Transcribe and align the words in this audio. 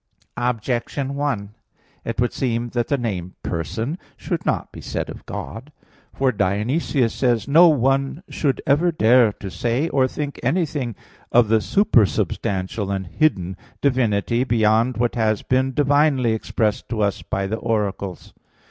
Objection 0.37 1.13
1: 1.13 1.53
It 2.05 2.19
would 2.19 2.33
seem 2.33 2.69
that 2.69 2.87
the 2.87 2.97
name 2.97 3.35
"person" 3.43 3.99
should 4.17 4.47
not 4.47 4.71
be 4.71 4.81
said 4.81 5.11
of 5.11 5.23
God. 5.27 5.71
For 6.11 6.31
Dionysius 6.31 7.13
says 7.13 7.45
(Div. 7.45 7.53
Nom.): 7.53 7.53
"No 7.53 7.67
one 7.67 8.23
should 8.27 8.63
ever 8.65 8.91
dare 8.91 9.31
to 9.33 9.51
say 9.51 9.89
or 9.89 10.07
think 10.07 10.39
anything 10.41 10.95
of 11.31 11.49
the 11.49 11.61
supersubstantial 11.61 12.89
and 12.89 13.05
hidden 13.05 13.55
Divinity, 13.79 14.43
beyond 14.43 14.97
what 14.97 15.13
has 15.13 15.43
been 15.43 15.71
divinely 15.75 16.31
expressed 16.33 16.89
to 16.89 17.01
us 17.01 17.21
by 17.21 17.45
the 17.45 17.57
oracles." 17.57 18.33